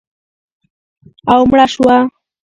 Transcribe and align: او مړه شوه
او 1.33 1.41
مړه 1.49 1.65
شوه 1.73 1.97